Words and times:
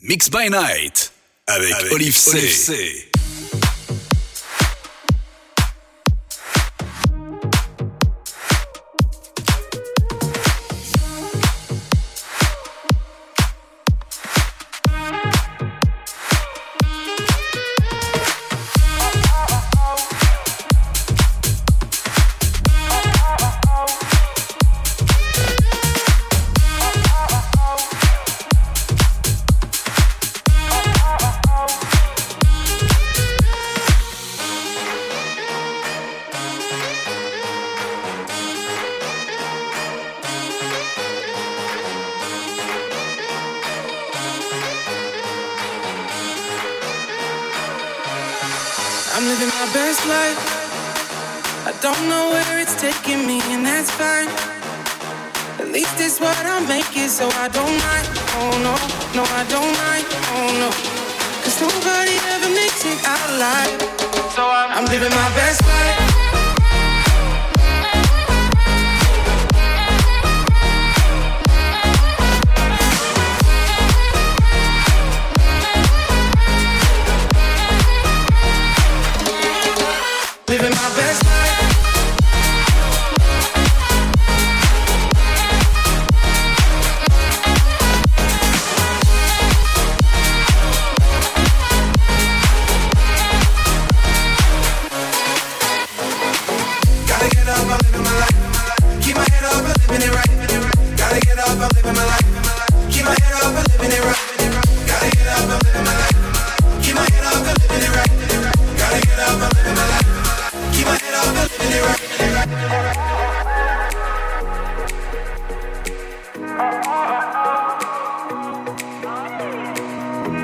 Mix 0.00 0.30
by 0.30 0.48
Night 0.48 1.12
avec, 1.48 1.72
avec 1.72 1.92
Olive, 1.92 2.16
Olive 2.28 2.50
C. 2.50 3.07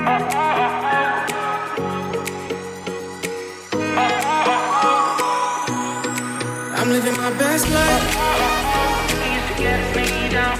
I'm 0.07 0.13
living 6.91 7.17
my 7.17 7.31
best 7.39 7.65
life. 7.71 8.13
To 9.47 9.53
get 9.57 9.95
me 9.95 10.29
down. 10.29 10.59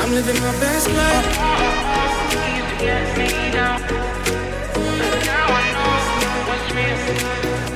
I'm 0.00 0.10
living 0.10 0.40
my 0.42 0.52
best 0.58 0.88
life. 0.90 1.26
To 2.30 2.74
get 2.84 3.16
me 3.16 3.28
down. 3.52 3.80
But 4.72 5.22
now 5.26 5.46
I 5.46 5.66
know 5.78 6.34
what's 6.48 6.68
real. 6.74 6.98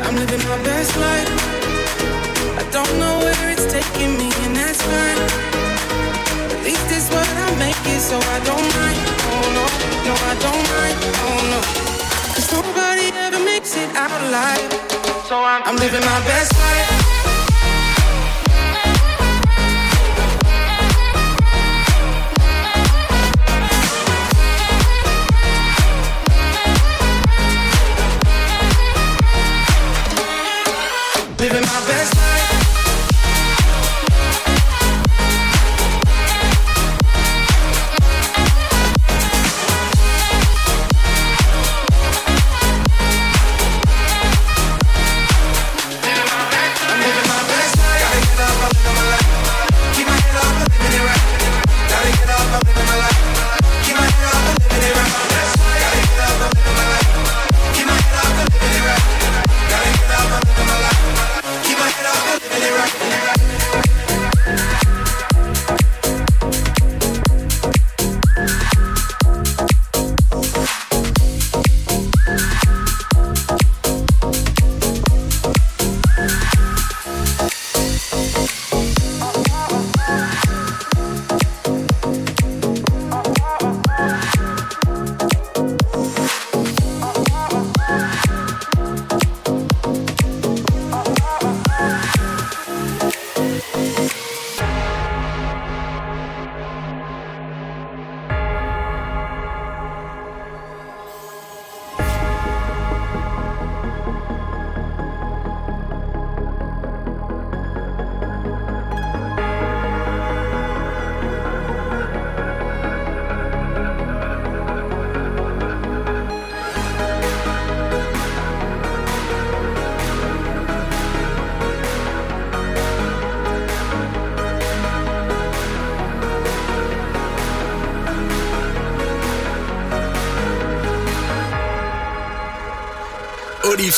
I'm 0.06 0.14
living 0.16 0.42
my 0.48 0.58
best 0.64 0.92
life. 0.96 1.30
I 2.58 2.60
don't 2.72 2.92
know 2.98 3.14
where 3.20 3.50
it's 3.52 3.66
taking 3.72 4.18
me, 4.18 4.28
and 4.44 4.56
that's 4.56 4.82
fine 4.82 5.49
so 8.10 8.18
I 8.18 8.38
don't 8.42 8.68
mind. 8.74 8.98
Oh 9.30 9.44
no, 9.56 9.64
no, 10.06 10.14
I 10.30 10.34
don't 10.44 10.64
mind. 10.74 10.98
Oh 11.26 11.40
no, 11.52 11.60
cause 12.34 12.50
nobody 12.50 13.06
ever 13.14 13.38
makes 13.44 13.76
it 13.76 13.88
out 13.94 14.10
alive. 14.26 14.70
So 15.28 15.36
I'm, 15.38 15.62
I'm 15.62 15.76
living 15.76 16.04
my 16.12 16.20
best 16.26 16.52
life. 16.58 16.90
Living 31.38 31.62
my 31.62 31.89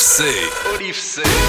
UFC. 0.03 0.91
say. 0.91 1.42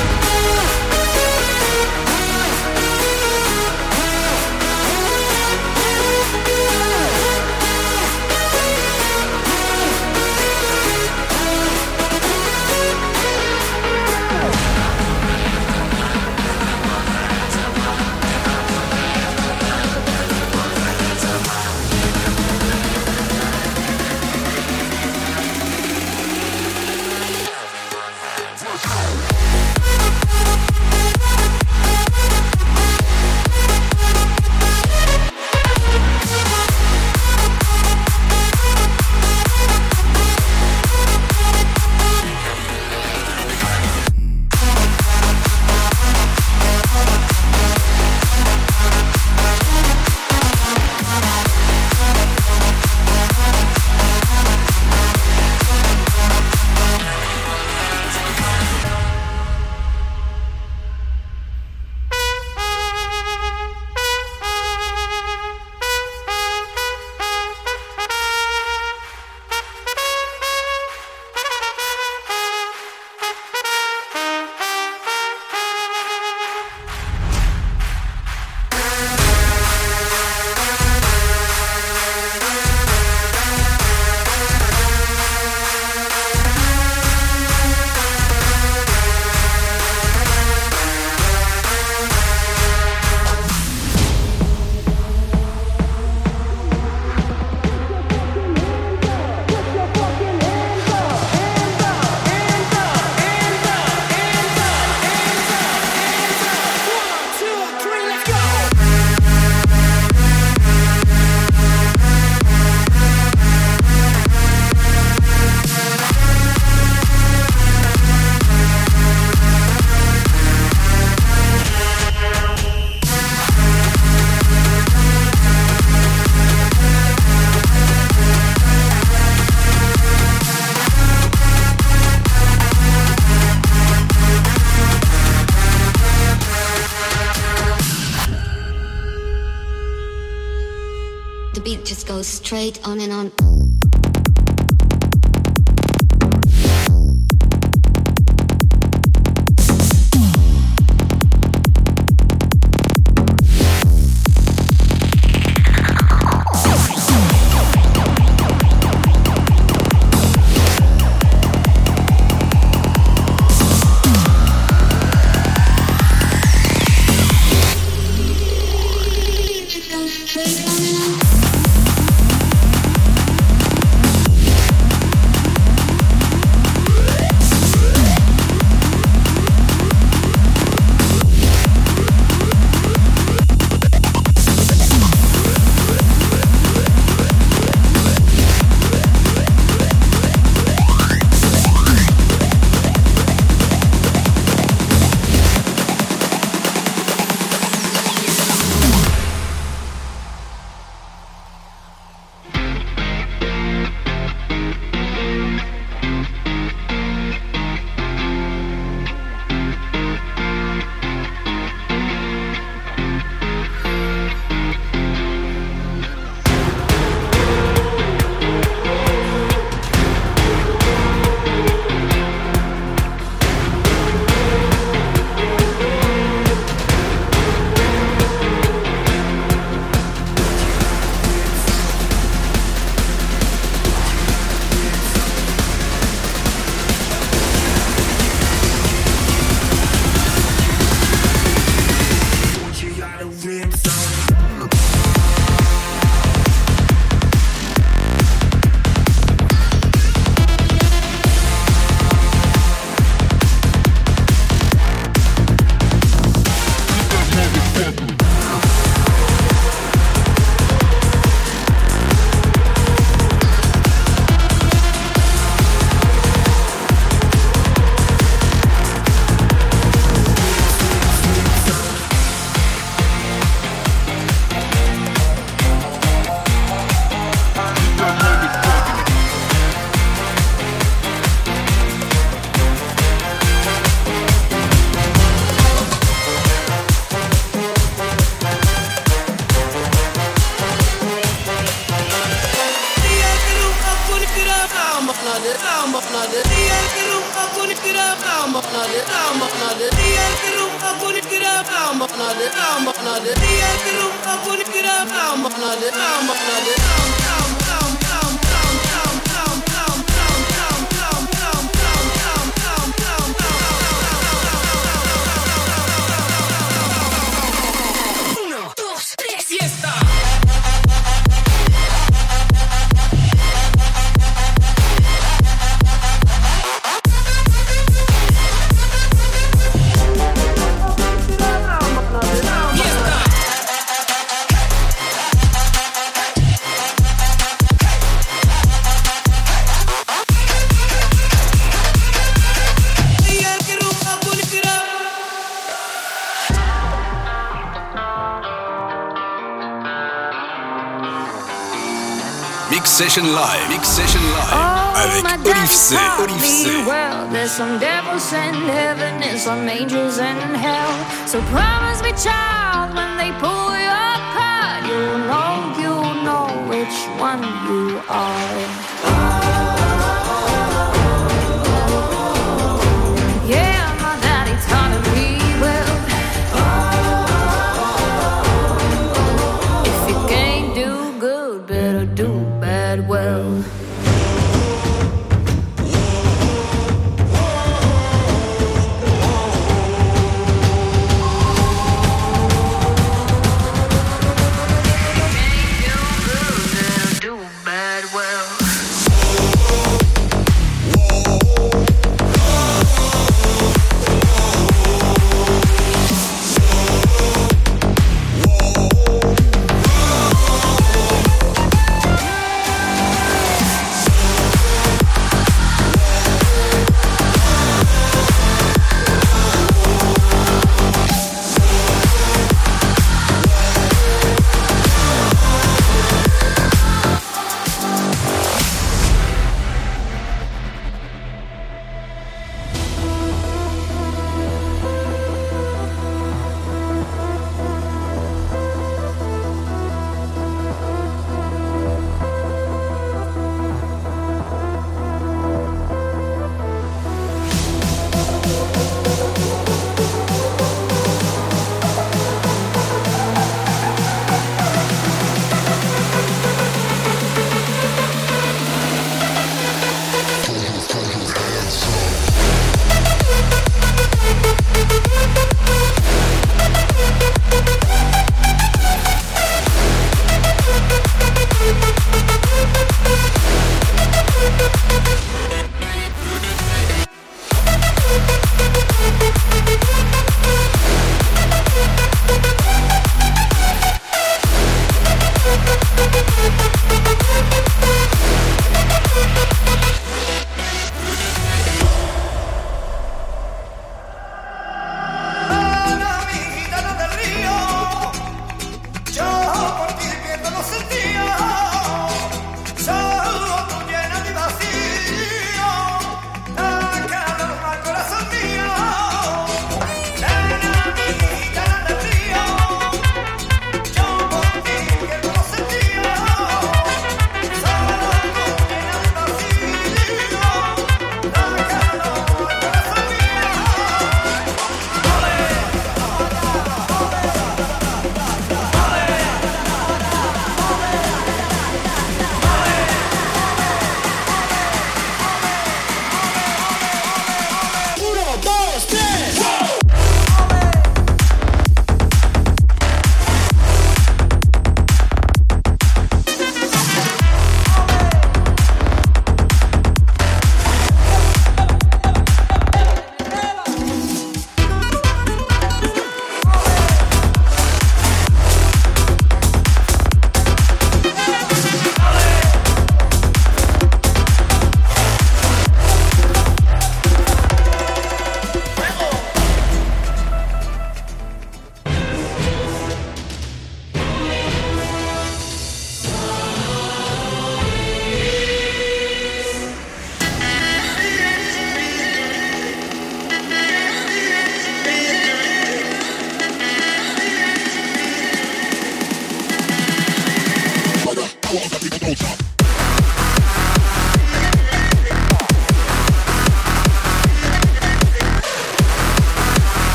Session 352.95 353.25
Live. 353.35 353.69
Mix 353.71 353.89
Session 353.89 354.23
Live. 354.23 354.51
Oh, 354.53 354.95
avec 354.95 355.25
Oliv'C. 355.45 355.99
Olive 356.21 356.41
C. 356.41 356.85
Well, 356.87 357.27
there's 357.33 357.51
some 357.51 357.81
devils 357.81 358.33
in 358.33 358.55
heaven 358.55 359.21
and 359.21 359.37
some 359.37 359.69
angels 359.69 360.19
in 360.19 360.37
hell. 360.55 360.95
So 361.27 361.41
promise 361.51 362.01
me, 362.05 362.13
child, 362.13 362.95
when 362.95 363.17
they 363.17 363.33
pull 363.41 363.75
your 363.75 364.15
card, 364.31 364.87
you'll 364.87 365.27
know, 365.27 365.75
you'll 365.77 366.23
know 366.23 366.47
which 366.71 366.95
one 367.19 367.43
you 367.67 368.01
are. 368.09 368.94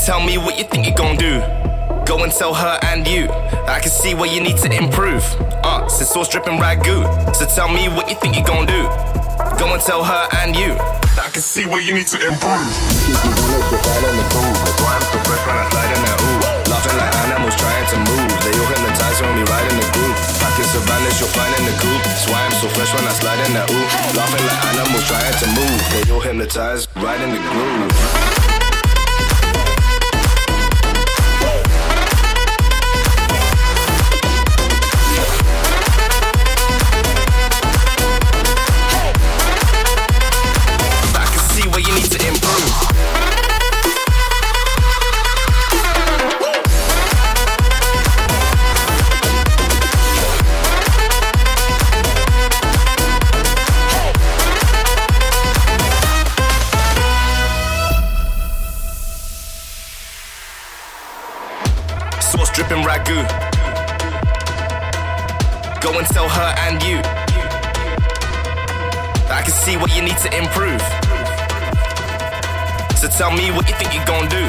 Tell 0.00 0.24
me 0.24 0.38
what 0.38 0.56
you 0.56 0.64
think 0.64 0.86
you're 0.86 0.96
gonna 0.96 1.18
do. 1.18 1.40
Go 2.08 2.24
and 2.24 2.32
tell 2.32 2.54
her 2.54 2.78
and 2.88 3.06
you. 3.06 3.28
I 3.68 3.80
can 3.80 3.90
see 3.90 4.14
where 4.14 4.32
you 4.32 4.40
need 4.40 4.56
to 4.58 4.72
improve. 4.72 5.22
Uh, 5.62 5.86
so 5.88 6.04
sauce 6.04 6.28
dripping 6.28 6.58
ragu. 6.58 7.04
So 7.36 7.44
tell 7.44 7.68
me 7.68 7.88
what 7.88 8.08
you 8.08 8.16
think 8.16 8.34
you're 8.34 8.46
gonna 8.46 8.66
do. 8.66 8.82
Go 9.60 9.68
and 9.76 9.82
tell 9.82 10.02
her 10.02 10.24
and 10.40 10.56
you. 10.56 10.72
I 11.20 11.28
can 11.28 11.42
see 11.42 11.66
where 11.66 11.82
you 11.84 11.92
need 11.92 12.06
to 12.08 12.16
improve. 12.16 12.64
Laughing 16.64 16.96
like 16.96 17.14
animals 17.28 17.56
trying 17.60 17.86
to 17.92 17.96
move. 18.00 18.30
They 18.40 18.56
all 18.56 18.68
hypnotize 18.72 19.20
when 19.20 19.36
we 19.36 19.44
ride 19.52 19.68
in 19.68 19.76
the 19.76 19.88
groove. 19.92 20.16
Back 20.40 20.56
in 20.56 20.64
Savannah, 20.64 21.12
you'll 21.20 21.28
find 21.36 21.52
in 21.60 21.64
the 21.68 21.76
coop. 21.76 22.00
That's 22.08 22.24
why 22.24 22.40
I'm 22.40 22.56
so 22.56 22.68
fresh 22.72 22.88
when 22.96 23.04
I 23.04 23.12
slide 23.12 23.40
in 23.44 23.52
that 23.52 23.68
ooh. 23.68 24.16
Laughing 24.16 24.44
like 24.48 24.64
animals 24.64 25.04
trying 25.04 25.36
to 25.44 25.46
move. 25.52 25.78
They 25.92 26.08
all 26.08 26.24
hypnotize, 26.24 26.88
right 26.96 27.20
in 27.20 27.36
the 27.36 27.42
groove. 27.52 28.39
Tell 73.20 73.36
me 73.36 73.50
what 73.52 73.68
you 73.68 73.74
think 73.76 73.92
you're 73.92 74.04
gonna 74.06 74.26
do. 74.30 74.44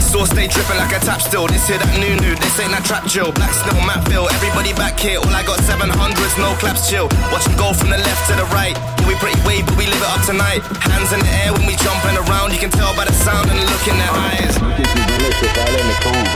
Sauce 0.00 0.30
stay 0.30 0.48
dripping 0.48 0.78
like 0.78 0.96
a 0.96 0.98
tap 1.04 1.20
still. 1.20 1.46
This 1.46 1.68
here 1.68 1.76
that 1.76 1.92
new 2.00 2.16
new. 2.24 2.34
This 2.36 2.58
ain't 2.58 2.72
that 2.72 2.86
trap 2.86 3.04
chill. 3.06 3.32
Black 3.32 3.52
snow, 3.52 3.76
map 3.84 4.08
fill. 4.08 4.26
Everybody 4.30 4.72
back 4.72 4.98
here. 4.98 5.18
All 5.18 5.28
I 5.28 5.44
got 5.44 5.58
700s, 5.58 6.38
no 6.38 6.56
claps 6.56 6.88
chill. 6.88 7.08
Watch 7.30 7.44
them 7.44 7.56
go 7.58 7.74
from 7.74 7.90
the 7.90 7.98
left 7.98 8.30
to 8.30 8.36
the 8.36 8.46
right. 8.56 8.95
We 9.06 9.14
pretty 9.22 9.38
wave, 9.46 9.64
but 9.66 9.78
we 9.78 9.86
live 9.86 10.02
it 10.02 10.10
up 10.10 10.22
tonight. 10.26 10.66
Hands 10.82 11.10
in 11.14 11.22
the 11.22 11.32
air 11.46 11.54
when 11.54 11.64
we 11.64 11.78
jumping 11.78 12.18
around. 12.26 12.50
You 12.52 12.58
can 12.58 12.74
tell 12.74 12.90
by 12.98 13.06
the 13.06 13.14
sound 13.14 13.46
and 13.48 13.58
the 13.58 13.66
look 13.70 13.86
in 13.86 13.96
their 13.96 14.10
eyes. 14.10 14.54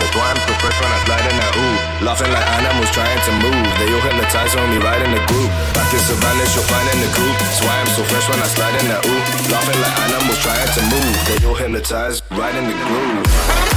That's 0.00 0.14
why 0.14 0.30
I'm 0.30 0.40
so 0.46 0.54
fresh 0.62 0.78
when 0.78 0.90
I 0.90 0.98
slide 1.04 1.26
in 1.26 1.36
that 1.38 1.54
ooh. 1.58 2.06
Laughing 2.06 2.30
like 2.30 2.46
animals 2.62 2.90
trying 2.94 3.20
to 3.26 3.32
move. 3.42 3.66
They 3.78 3.90
all 3.90 4.02
hypnotize 4.06 4.54
when 4.54 4.70
we 4.70 4.78
ride 4.78 5.02
in 5.02 5.10
the 5.10 5.22
group. 5.26 5.50
Back 5.74 5.90
in 5.90 6.02
Savannah, 6.02 6.46
you'll 6.50 6.66
find 6.66 6.86
in 6.94 6.98
the 7.02 7.10
coop. 7.14 7.34
That's 7.42 7.60
why 7.62 7.74
I'm 7.78 7.90
so 7.94 8.02
fresh 8.06 8.26
when 8.30 8.38
I 8.38 8.46
slide 8.46 8.76
in 8.80 8.86
that 8.90 9.02
ooh. 9.06 9.22
Laughing 9.50 9.78
like 9.82 9.96
animals 10.06 10.38
trying 10.38 10.70
to 10.78 10.82
move. 10.90 11.14
They 11.26 11.38
all 11.46 11.58
hypnotize 11.58 12.22
right 12.30 12.54
in 12.54 12.64
the 12.70 12.76
groove. 12.86 13.69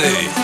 Olive 0.00 0.39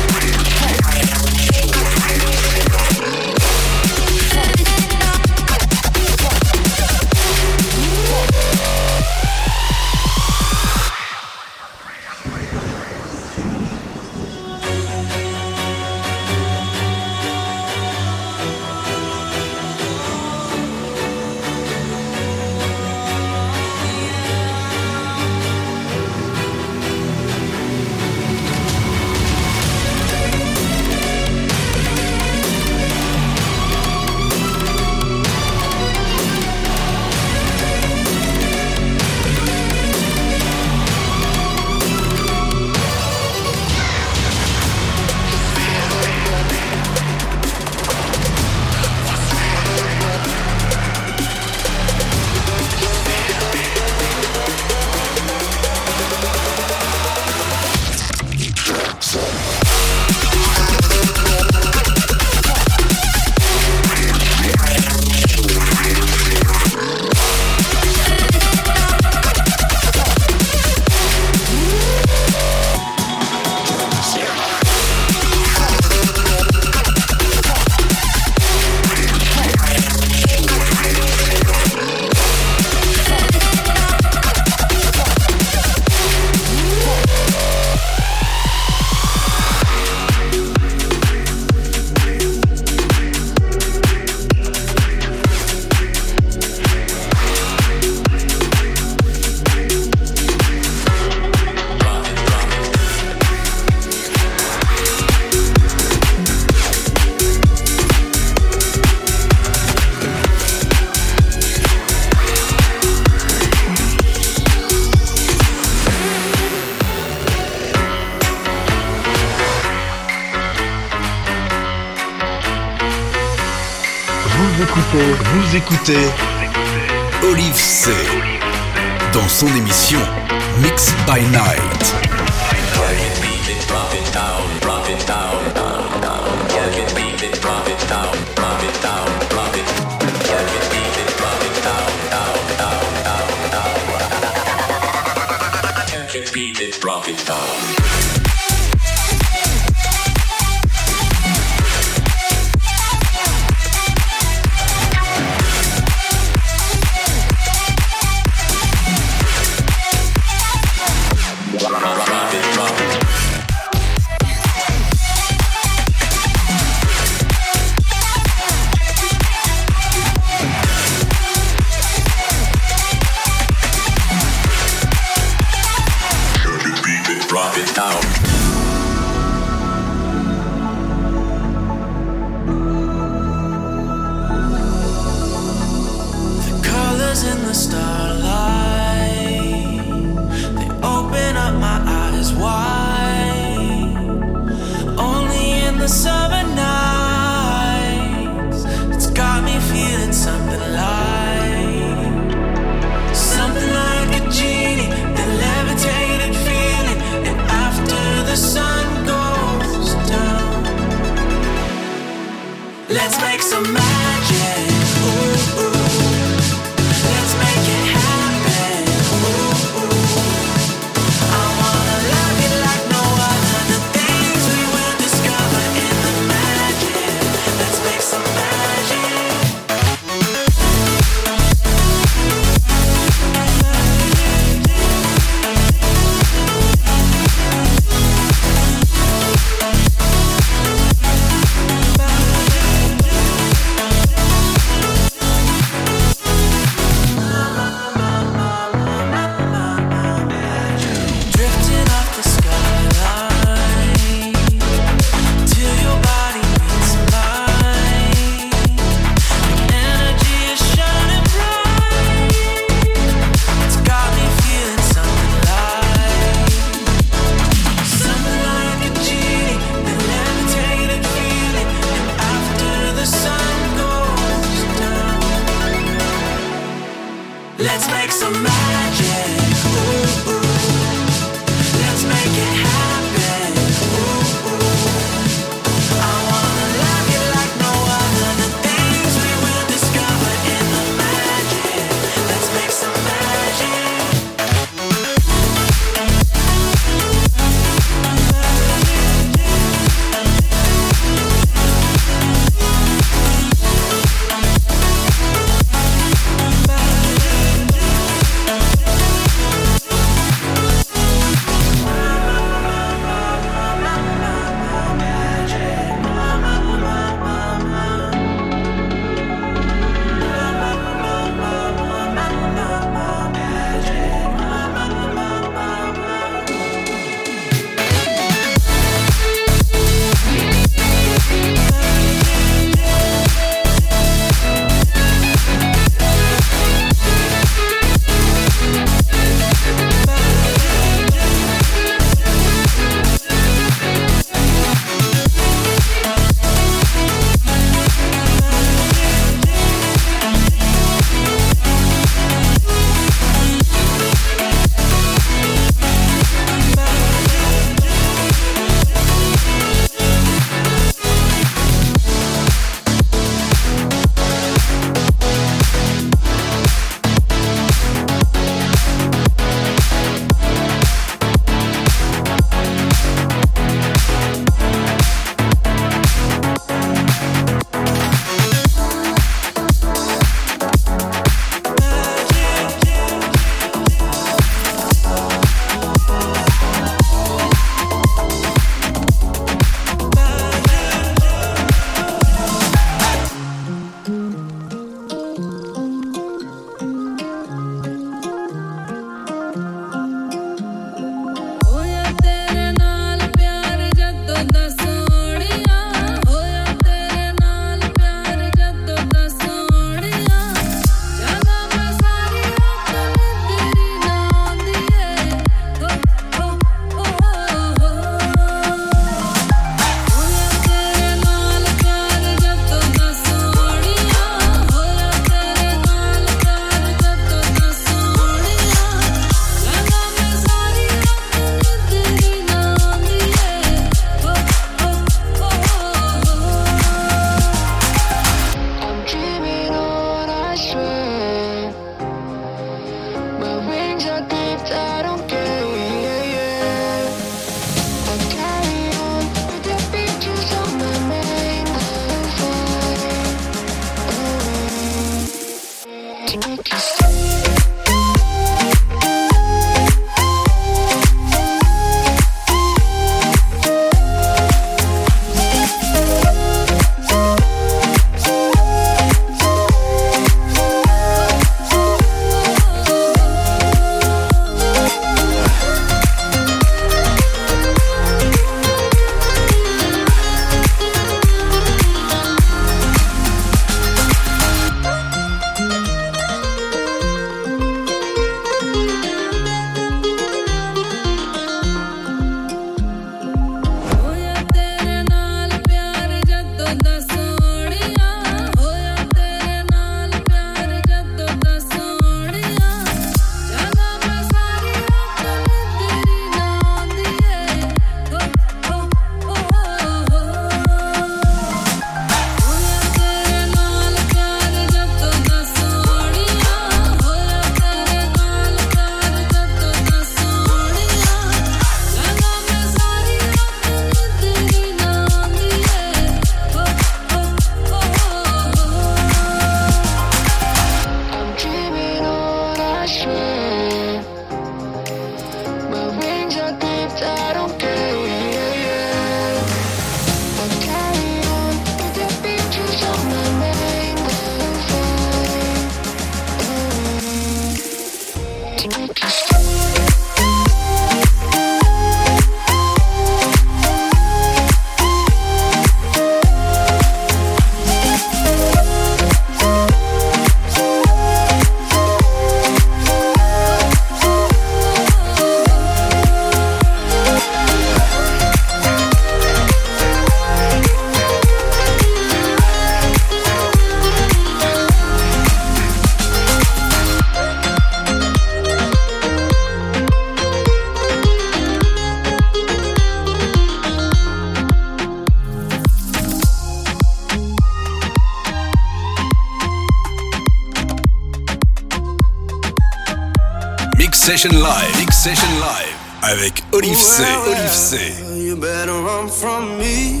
Session 594.06 594.40
Live, 594.40 594.78
Mix 594.78 594.98
Session 594.98 595.28
Live 595.40 595.74
avec 596.00 596.44
Oliv'C. 596.52 597.02
Olive 597.26 597.48
C. 597.48 597.76
You 598.14 598.36
better 598.36 598.70
run 598.70 599.08
from 599.08 599.58
me. 599.58 600.00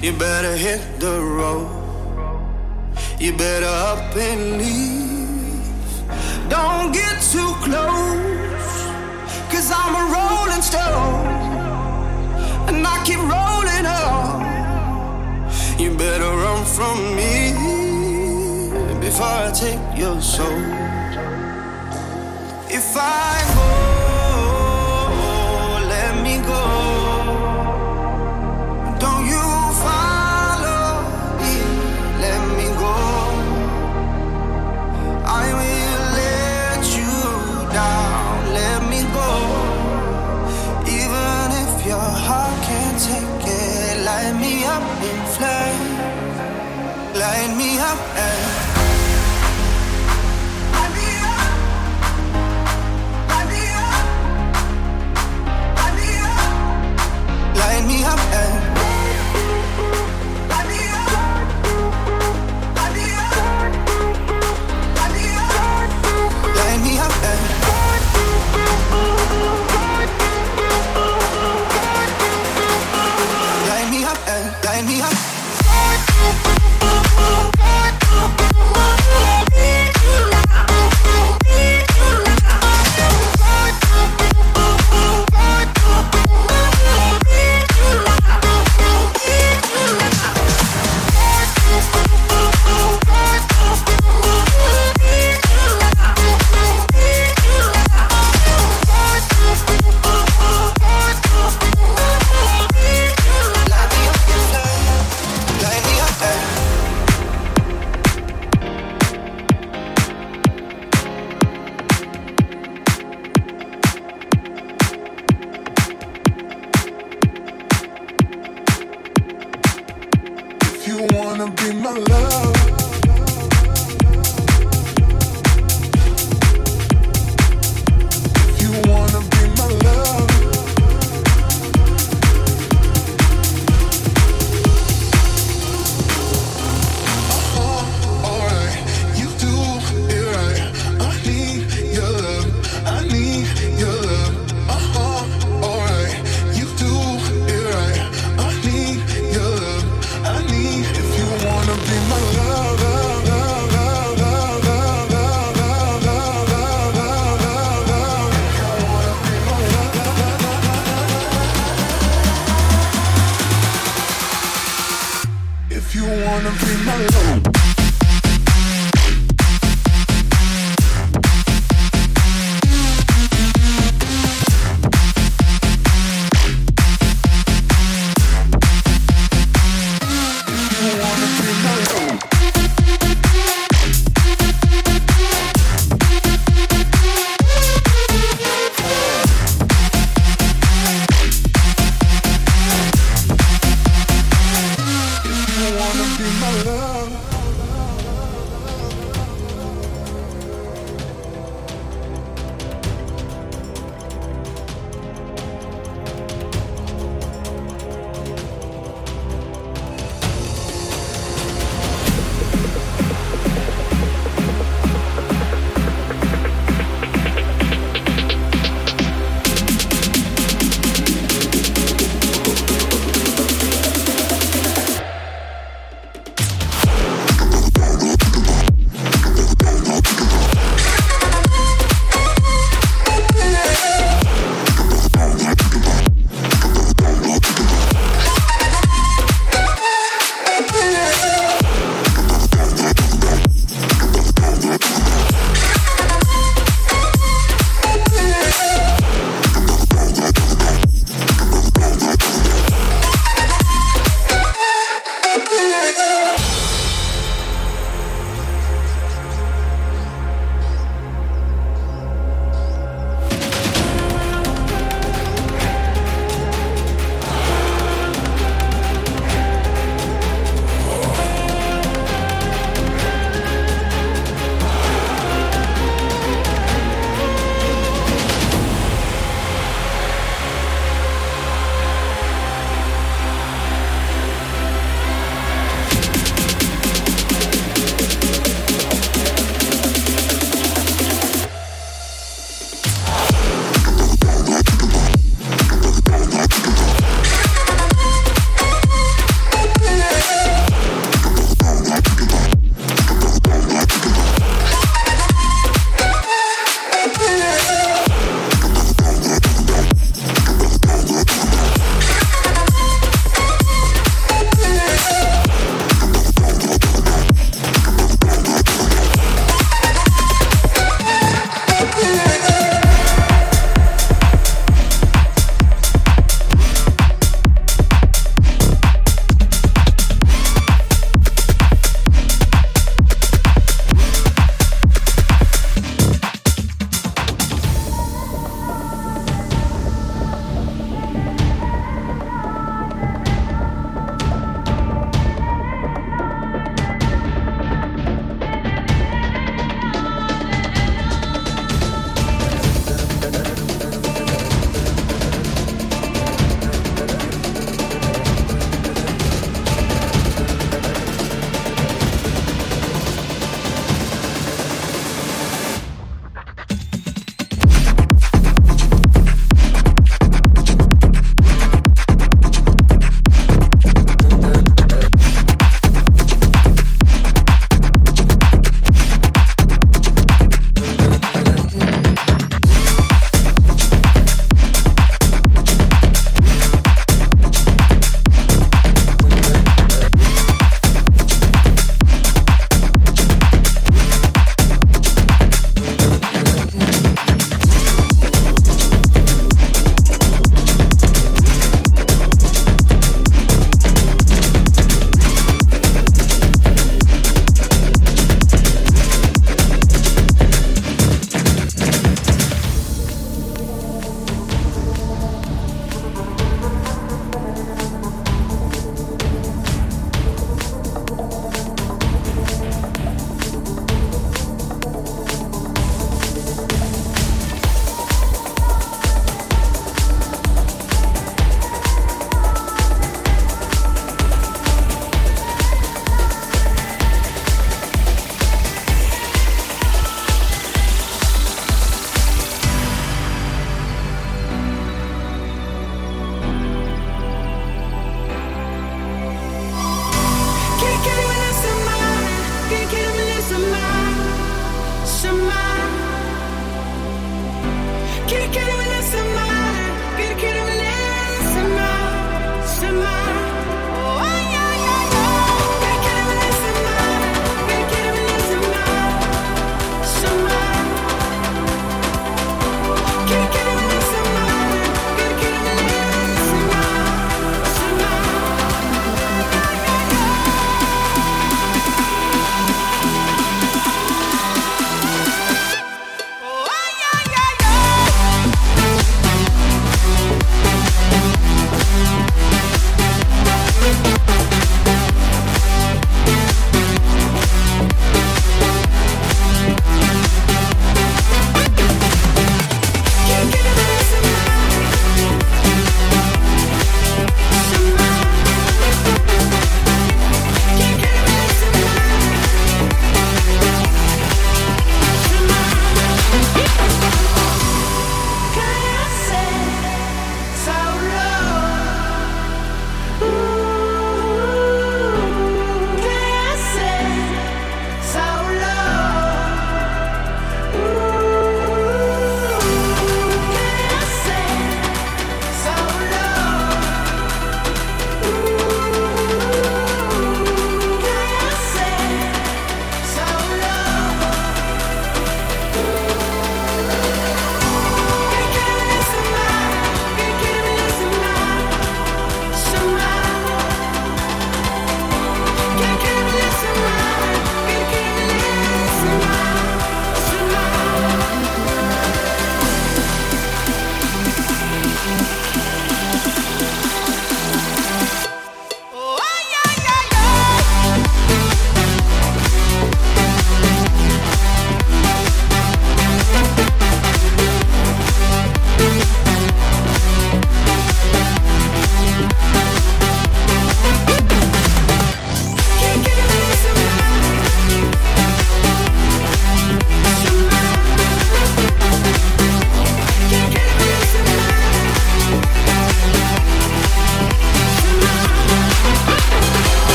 You 0.00 0.12
better 0.12 0.54
hit 0.56 0.80
the 1.00 1.20
road. 1.20 1.66
You 3.18 3.32
better 3.32 3.66
up 3.66 4.16
and 4.16 4.58
leave. 4.58 5.58
Don't 6.48 6.92
get 6.92 7.20
too 7.32 7.52
close. 7.64 8.86
Cause 9.50 9.72
I'm 9.74 9.96
a 9.96 10.04
rolling 10.14 10.62
stone. 10.62 11.26
And 12.68 12.86
I 12.86 13.02
keep 13.04 13.18
rolling 13.18 13.84
on. 13.84 14.44
You 15.76 15.90
better 15.98 16.30
run 16.36 16.64
from 16.64 17.16
me 17.16 17.52
before 19.00 19.26
I 19.26 19.50
take 19.52 19.98
your 19.98 20.20
soul. 20.20 20.79
If 23.02 23.59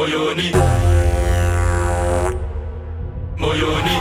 moyoni. 0.00 0.50
Moyoni. 3.36 3.96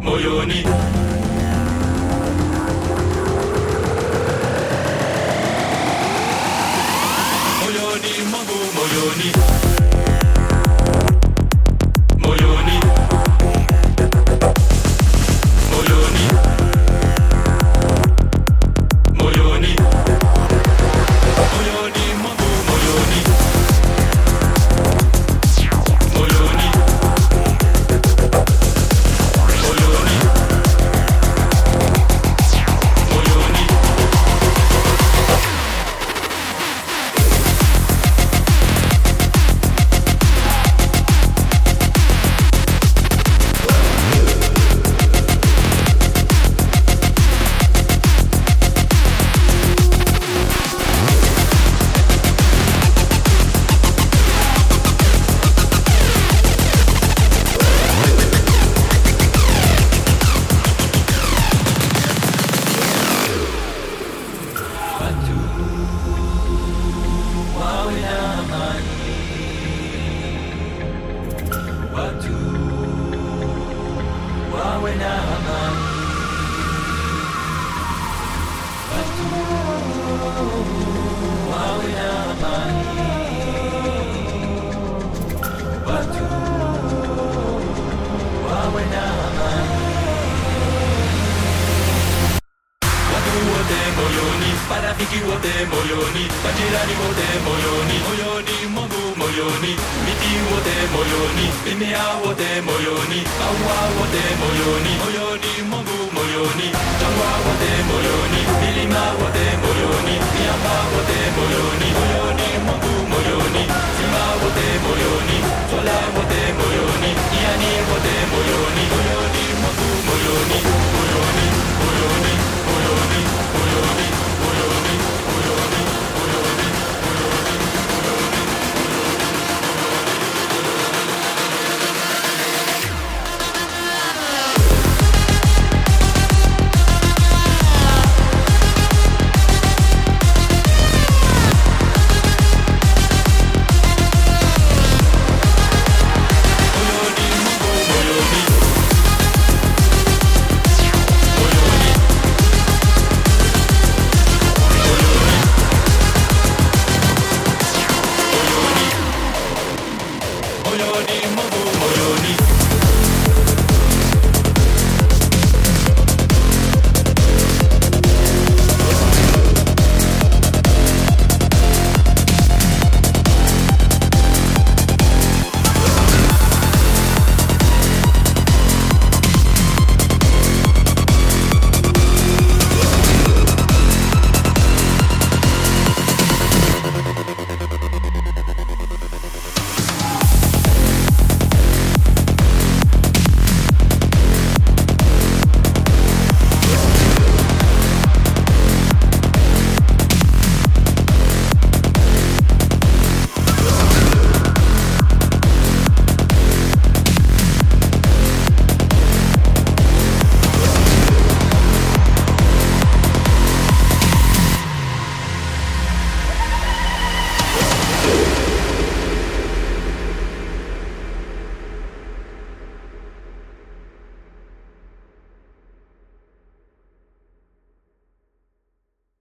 Moyoni. 0.00 1.05